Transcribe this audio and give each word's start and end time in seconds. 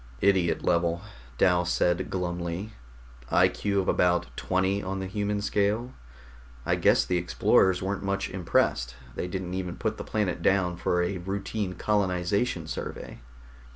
"Idiot 0.21 0.63
level," 0.63 1.03
Dal 1.37 1.63
said 1.63 2.09
glumly. 2.09 2.71
"I.Q. 3.29 3.81
of 3.81 3.87
about 3.87 4.35
20 4.35 4.81
on 4.81 4.99
the 4.99 5.05
human 5.05 5.41
scale. 5.43 5.93
I 6.65 6.73
guess 6.75 7.05
the 7.05 7.17
explorers 7.19 7.83
weren't 7.83 8.01
much 8.01 8.27
impressed; 8.27 8.95
they 9.13 9.27
didn't 9.27 9.53
even 9.53 9.75
put 9.75 9.97
the 9.97 10.03
planet 10.03 10.41
down 10.41 10.75
for 10.77 11.03
a 11.03 11.19
routine 11.19 11.73
colonization 11.75 12.65
survey." 12.65 13.19